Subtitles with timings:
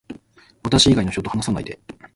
[0.63, 1.79] 私以外の人と話さないで